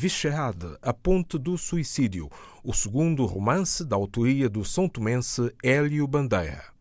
[0.00, 2.30] Vicherade, A Ponte do Suicídio,
[2.62, 6.77] o segundo romance da autoria do são tomense Hélio Bandeira.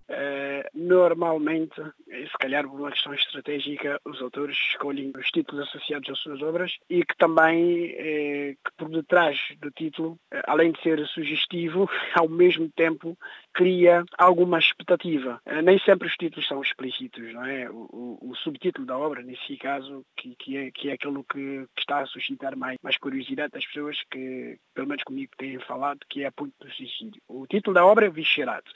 [0.79, 1.73] Normalmente,
[2.07, 6.77] se calhar por uma questão estratégica, os autores escolhem os títulos associados às suas obras
[6.87, 12.29] e que também, eh, que por detrás do título, eh, além de ser sugestivo, ao
[12.29, 13.17] mesmo tempo
[13.55, 15.41] cria alguma expectativa.
[15.47, 17.67] Eh, nem sempre os títulos são explícitos, não é?
[17.71, 21.65] O, o, o subtítulo da obra, nesse caso, que, que, é, que é aquilo que,
[21.75, 26.01] que, está a suscitar mais, mais curiosidade das pessoas que, pelo menos comigo, têm falado,
[26.07, 27.19] que é a ponte do suicídio.
[27.27, 28.69] O título da obra é Viscerado,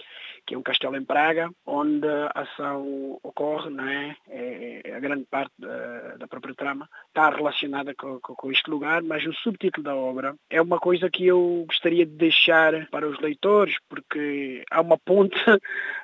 [0.46, 4.16] que é um castelo em Praga, onde a ação ocorre, não é?
[4.28, 8.70] é, é a grande parte da, da, própria trama está relacionada com, com, com, este
[8.70, 13.08] lugar, mas o subtítulo da obra é uma coisa que eu gostaria de deixar para
[13.08, 15.40] os leitores, porque há uma ponte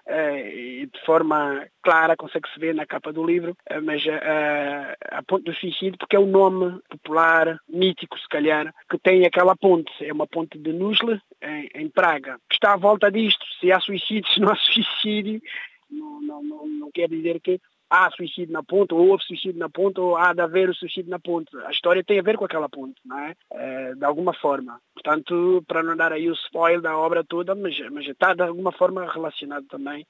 [0.09, 5.23] e de forma clara, consegue-se ver na capa do livro, é, mas a, é, a,
[5.23, 9.55] ponte do suicídio, porque é o um nome popular, mítico se calhar, que tem aquela
[9.55, 9.91] ponte.
[10.01, 13.45] É uma ponte de Nusle, em, em Praga, que está à volta disto.
[13.59, 15.41] Se há suicídio, se não há suicídio,
[15.89, 19.69] não, não, não, não quer dizer que há suicídio na ponte, ou houve suicídio na
[19.69, 21.55] ponte, ou há de haver o suicídio na ponte.
[21.65, 23.35] A história tem a ver com aquela ponte, não é?
[23.51, 24.79] é de alguma forma.
[24.93, 28.71] Portanto, para não dar aí o spoiler da obra toda, mas, mas está de alguma
[28.71, 30.05] forma relacionado também,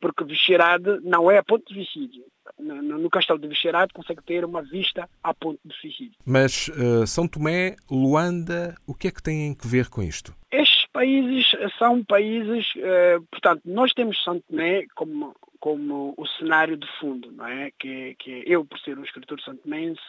[0.00, 2.24] porque Vixerade não é a ponte de suicídio.
[2.58, 6.14] No, no castelo de Vixerade consegue ter uma vista à ponte de suicídio.
[6.24, 10.34] Mas uh, São Tomé, Luanda, o que é que têm que ver com isto?
[10.50, 11.46] Estes países
[11.78, 17.46] são países, uh, portanto, nós temos São Tomé como como o cenário de fundo, não
[17.46, 17.70] é?
[17.78, 20.02] Que, que eu, por ser um escritor santomense,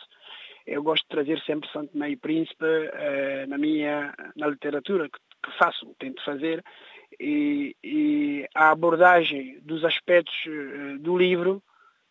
[0.67, 5.57] eu gosto de trazer sempre Santo e Príncipe uh, na minha na literatura que, que
[5.57, 6.61] faço, tento fazer
[7.17, 11.63] e, e, a abordagem dos aspectos uh, do livro,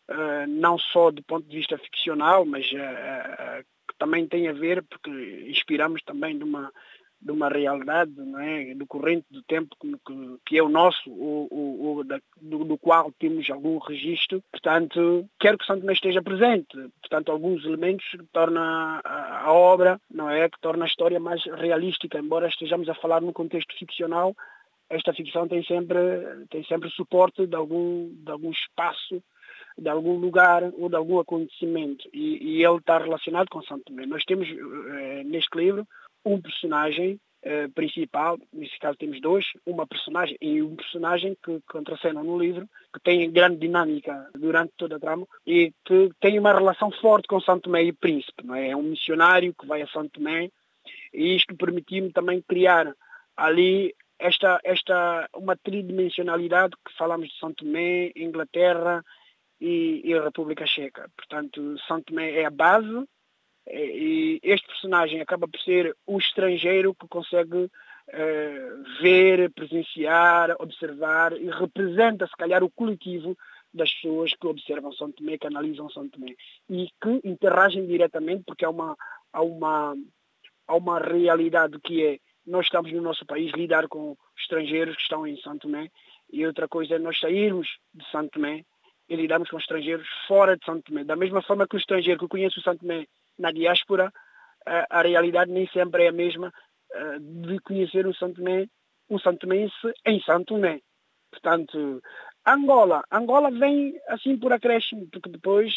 [0.09, 5.11] uh, não só do ponto de vista ficcional, mas que também tem a ver porque
[5.51, 6.73] inspiramos também de uma
[7.25, 9.97] de uma realidade não é, do corrente do tempo que,
[10.45, 14.43] que é o nosso, o, o, o da, do, do, qual temos algum registro.
[14.53, 16.77] Portanto, quero que Santo Tomé esteja presente.
[17.01, 21.43] Portanto, alguns elementos que tornam a, a, obra, não é, que torna a história mais
[21.45, 24.37] realística, embora estejamos a falar num contexto ficcional,
[24.91, 25.97] esta ficção tem sempre,
[26.51, 29.23] tem sempre suporte de algum, de algum espaço
[29.77, 34.07] de algum lugar ou de algum acontecimento e, e ele está relacionado com Santo Tomé.
[34.07, 35.85] Nós temos eh, neste livro
[36.25, 42.25] um personagem uh, principal, nesse caso temos dois, uma personagem e um personagem que contracenam
[42.25, 46.91] no livro, que tem grande dinâmica durante toda a trama e que tem uma relação
[46.91, 48.45] forte com Santo Tomé e Príncipe.
[48.45, 48.71] Não é?
[48.71, 50.51] é um missionário que vai a Santo Tomé
[51.13, 52.95] e isto permitiu-me também criar
[53.37, 59.05] ali esta, esta uma tridimensionalidade que falamos de Santo Tomé, Inglaterra
[59.61, 61.11] e, e República Checa.
[61.17, 63.05] Portanto, Santo Tomé é a base
[63.67, 71.49] e este personagem acaba por ser o estrangeiro que consegue uh, ver, presenciar, observar e
[71.51, 73.37] representa, se calhar, o coletivo
[73.73, 76.35] das pessoas que observam São Tomé, que analisam São Tomé
[76.69, 78.97] e que interagem diretamente, porque há uma,
[79.33, 79.97] há uma,
[80.69, 85.27] há uma realidade que é nós estamos no nosso país lidar com estrangeiros que estão
[85.27, 85.91] em São Tomé
[86.31, 88.65] e outra coisa é nós sairmos de São Tomé
[89.09, 91.05] e lidarmos com estrangeiros fora de São Tomé.
[91.05, 93.07] Da mesma forma que o estrangeiro que conhece o São Tomé
[93.39, 94.13] na diáspora,
[94.67, 96.53] a, realidade nem sempre é a mesma
[97.21, 98.67] de conhecer um Santo Tomé,
[99.11, 99.75] um Santo Tomense
[100.07, 100.81] em Santo Tomé.
[101.31, 102.01] Portanto,
[102.47, 103.03] Angola.
[103.11, 105.75] Angola vem assim por acréscimo, porque depois,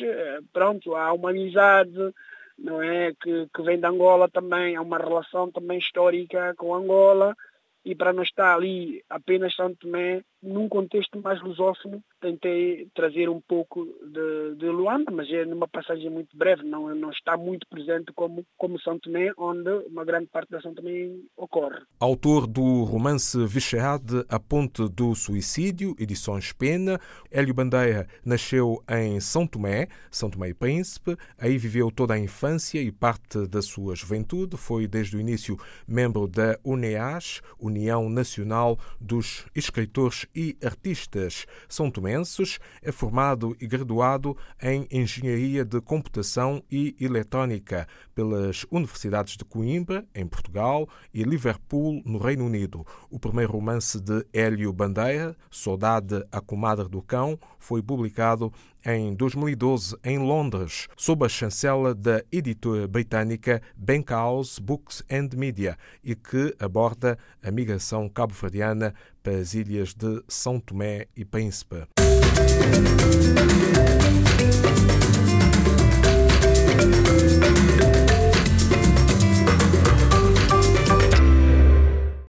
[0.54, 2.14] pronto, há uma amizade,
[2.58, 7.36] não é, que, que vem de Angola também, há uma relação também histórica com Angola,
[7.84, 13.42] e para não estar ali apenas Santo Tomé, num contexto mais lusófono, tentei trazer um
[13.42, 18.12] pouco de, de, Luanda, mas é numa passagem muito breve, não, não está muito presente
[18.14, 21.82] como, como São Tomé, onde uma grande parte da São Tomé ocorre.
[22.00, 27.00] Autor do romance Vicheade, A Ponte do Suicídio, edições Pena,
[27.32, 32.80] Hélio Bandeira nasceu em São Tomé, São Tomé e Príncipe, aí viveu toda a infância
[32.80, 35.58] e parte da sua juventude, foi desde o início
[35.88, 44.36] membro da UNEAS, União Nacional dos Escritores e Artistas São Tomenses, é formado e graduado
[44.62, 52.18] em Engenharia de Computação e Eletrónica pelas Universidades de Coimbra, em Portugal, e Liverpool, no
[52.18, 52.86] Reino Unido.
[53.10, 58.52] O primeiro romance de Hélio Bandeira, Saudade a Comadre do Cão, foi publicado
[58.86, 66.16] em 2012 em Londres, sob a chancela da editora britânica Bankhouse Books and Media e
[66.16, 71.88] que aborda a migração cabo-verdiana para as ilhas de São Tomé e Príncipe.